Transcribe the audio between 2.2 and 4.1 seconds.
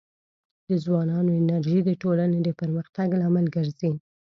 د پرمختګ لامل ګرځي.